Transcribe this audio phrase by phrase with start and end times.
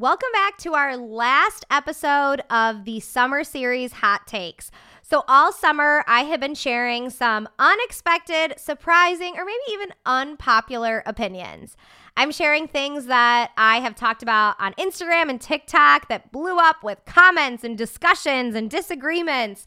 [0.00, 4.70] Welcome back to our last episode of the summer series Hot Takes.
[5.02, 11.76] So, all summer, I have been sharing some unexpected, surprising, or maybe even unpopular opinions.
[12.16, 16.82] I'm sharing things that I have talked about on Instagram and TikTok that blew up
[16.82, 19.66] with comments and discussions and disagreements.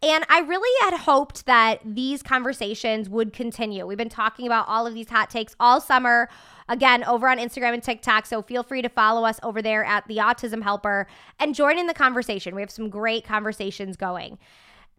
[0.00, 3.84] And I really had hoped that these conversations would continue.
[3.84, 6.28] We've been talking about all of these hot takes all summer
[6.68, 8.26] again over on Instagram and TikTok.
[8.26, 11.08] So feel free to follow us over there at the Autism Helper
[11.40, 12.54] and join in the conversation.
[12.54, 14.38] We have some great conversations going.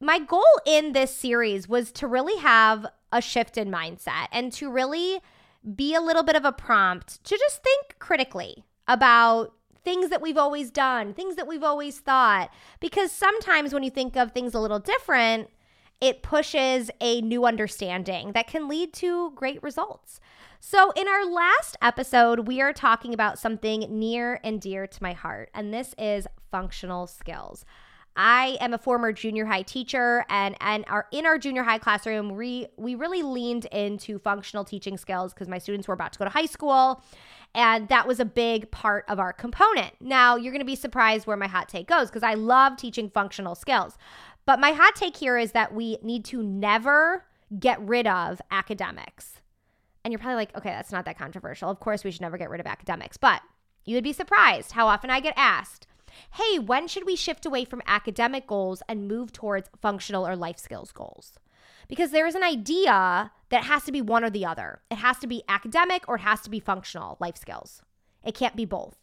[0.02, 4.70] My goal in this series was to really have a shift in mindset and to
[4.70, 5.20] really
[5.76, 10.38] be a little bit of a prompt to just think critically about things that we've
[10.38, 12.52] always done, things that we've always thought.
[12.80, 15.50] Because sometimes when you think of things a little different,
[16.02, 20.20] it pushes a new understanding that can lead to great results.
[20.62, 25.14] So, in our last episode, we are talking about something near and dear to my
[25.14, 27.64] heart, and this is functional skills.
[28.22, 32.36] I am a former junior high teacher, and and our in our junior high classroom,
[32.36, 36.26] we we really leaned into functional teaching skills because my students were about to go
[36.26, 37.02] to high school,
[37.56, 39.94] and that was a big part of our component.
[40.02, 43.10] Now you're going to be surprised where my hot take goes because I love teaching
[43.10, 43.98] functional skills,
[44.46, 47.24] but my hot take here is that we need to never
[47.58, 49.40] get rid of academics.
[50.04, 51.70] And you're probably like, okay, that's not that controversial.
[51.70, 53.16] Of course, we should never get rid of academics.
[53.16, 53.42] But
[53.86, 55.88] you would be surprised how often I get asked,
[56.34, 60.58] hey, when should we shift away from academic goals and move towards functional or life
[60.58, 61.38] skills goals?
[61.88, 64.82] Because there is an idea that has to be one or the other.
[64.92, 67.82] It has to be academic or it has to be functional life skills.
[68.24, 68.98] It can't be both.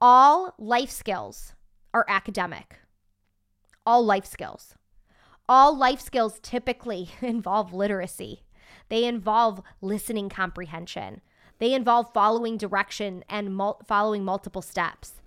[0.00, 1.54] All life skills
[1.92, 2.78] are academic.
[3.84, 4.74] All life skills.
[5.48, 8.44] All life skills typically involve literacy.
[8.88, 11.20] They involve listening comprehension.
[11.58, 15.19] They involve following direction and mul- following multiple steps.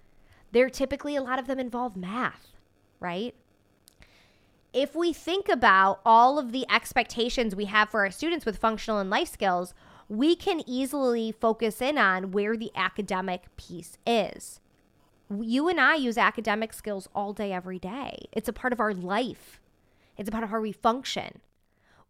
[0.54, 2.48] They're typically, a lot of them involve math,
[3.00, 3.34] right?
[4.72, 9.00] If we think about all of the expectations we have for our students with functional
[9.00, 9.74] and life skills,
[10.08, 14.60] we can easily focus in on where the academic piece is.
[15.28, 18.28] You and I use academic skills all day, every day.
[18.32, 19.60] It's a part of our life,
[20.18, 21.42] it's a part of how we function.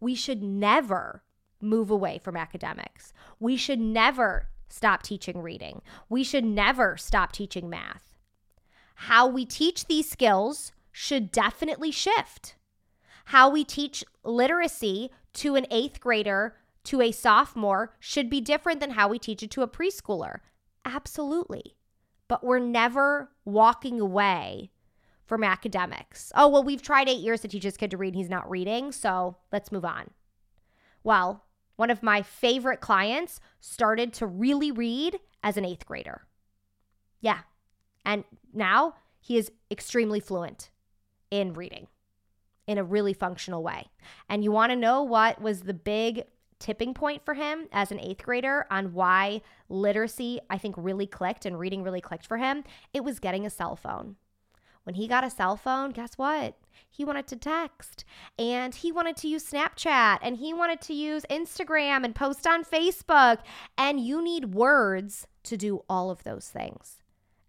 [0.01, 1.23] We should never
[1.61, 3.13] move away from academics.
[3.39, 5.81] We should never stop teaching reading.
[6.09, 8.12] We should never stop teaching math.
[8.95, 12.55] How we teach these skills should definitely shift.
[13.25, 16.55] How we teach literacy to an eighth grader,
[16.85, 20.39] to a sophomore, should be different than how we teach it to a preschooler.
[20.85, 21.75] Absolutely.
[22.27, 24.71] But we're never walking away
[25.25, 26.31] from academics.
[26.35, 28.15] Oh, well, we've tried eight years to teach this kid to read.
[28.15, 28.91] He's not reading.
[28.91, 30.09] So let's move on.
[31.03, 31.45] Well,
[31.75, 36.27] one of my favorite clients started to really read as an eighth grader.
[37.19, 37.39] Yeah.
[38.05, 38.23] And
[38.53, 40.69] now he is extremely fluent
[41.31, 41.87] in reading.
[42.67, 43.87] in a really functional way.
[44.29, 46.23] And you want to know what was the big
[46.59, 51.45] tipping point for him as an eighth grader on why literacy, I think, really clicked
[51.45, 52.63] and reading really clicked for him?
[52.93, 54.15] It was getting a cell phone.
[54.83, 56.57] When he got a cell phone, guess what?
[56.89, 58.05] He wanted to text
[58.37, 62.63] and he wanted to use Snapchat and he wanted to use Instagram and post on
[62.63, 63.39] Facebook.
[63.77, 67.02] And you need words to do all of those things.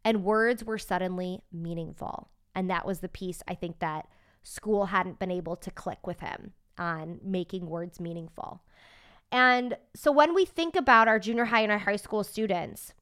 [0.05, 2.29] And words were suddenly meaningful.
[2.55, 4.07] And that was the piece I think that
[4.43, 8.63] school hadn't been able to click with him on making words meaningful.
[9.33, 12.93] And so when we think about our junior high and our high school students,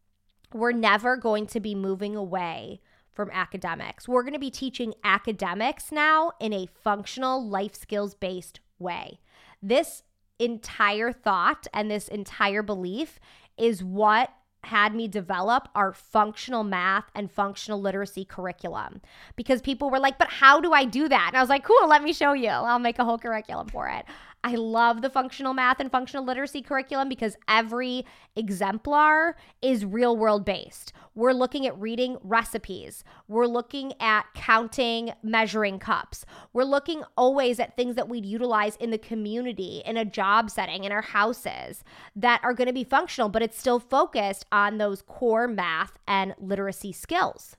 [0.55, 4.09] we're never going to be moving away from academics.
[4.09, 9.21] We're going to be teaching academics now in a functional life skills based way.
[9.63, 10.03] This
[10.39, 13.21] entire thought and this entire belief
[13.57, 14.31] is what
[14.65, 19.01] had me develop our functional math and functional literacy curriculum
[19.35, 21.29] because people were like, but how do I do that?
[21.29, 22.49] And I was like, cool, let me show you.
[22.49, 24.05] I'll make a whole curriculum for it.
[24.45, 28.05] I love the functional math and functional literacy curriculum because every
[28.35, 30.93] exemplar is real world based.
[31.15, 33.05] We're looking at reading recipes.
[33.29, 36.25] We're looking at counting measuring cups.
[36.53, 40.85] We're looking always at things that we'd utilize in the community, in a job setting,
[40.85, 41.85] in our houses
[42.17, 46.35] that are going to be functional, but it's still focused on those core math and
[46.39, 47.57] literacy skills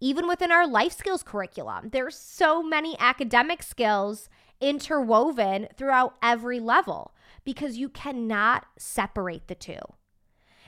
[0.00, 1.90] even within our life skills curriculum.
[1.90, 4.30] There's so many academic skills
[4.60, 7.14] interwoven throughout every level
[7.44, 9.78] because you cannot separate the two.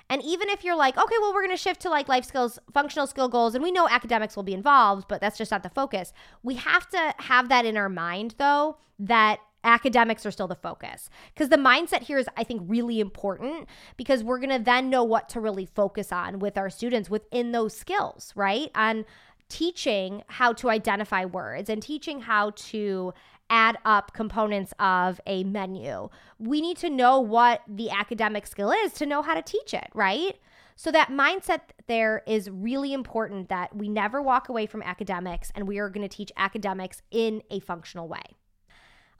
[0.08, 2.58] And even if you're like, okay, well, we're going to shift to like life skills,
[2.74, 5.70] functional skill goals, and we know academics will be involved, but that's just not the
[5.70, 6.12] focus.
[6.42, 11.08] We have to have that in our mind, though, that academics are still the focus.
[11.32, 15.04] Because the mindset here is, I think, really important because we're going to then know
[15.04, 18.70] what to really focus on with our students within those skills, right?
[18.74, 19.04] On
[19.48, 23.12] teaching how to identify words and teaching how to
[23.52, 26.08] add up components of a menu.
[26.38, 29.88] We need to know what the academic skill is to know how to teach it,
[29.94, 30.36] right?
[30.74, 35.68] So that mindset there is really important that we never walk away from academics and
[35.68, 38.22] we are going to teach academics in a functional way.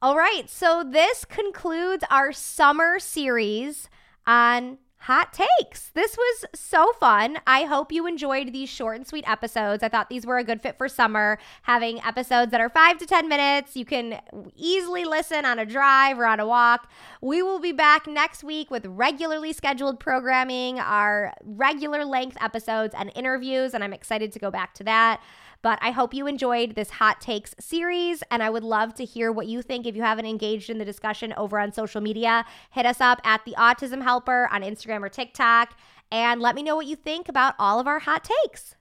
[0.00, 3.88] All right, so this concludes our summer series
[4.26, 5.90] on hot takes.
[5.90, 7.38] This was so fun.
[7.44, 9.82] I hope you enjoyed these short and sweet episodes.
[9.82, 13.06] I thought these were a good fit for summer, having episodes that are five to
[13.06, 13.76] 10 minutes.
[13.76, 14.20] You can
[14.54, 16.88] easily listen on a drive or on a walk.
[17.20, 23.10] We will be back next week with regularly scheduled programming, our regular length episodes and
[23.16, 25.20] interviews, and I'm excited to go back to that.
[25.62, 29.31] But I hope you enjoyed this hot takes series, and I would love to hear
[29.31, 29.87] what you think.
[29.87, 33.44] If you haven't engaged in the discussion over on social media, hit us up at
[33.44, 35.79] the Autism Helper on Instagram or TikTok,
[36.11, 38.75] and let me know what you think about all of our hot takes.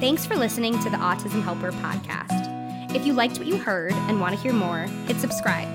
[0.00, 2.94] Thanks for listening to the Autism Helper podcast.
[2.94, 5.68] If you liked what you heard and want to hear more, hit subscribe.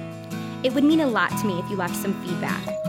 [0.63, 2.88] It would mean a lot to me if you left some feedback.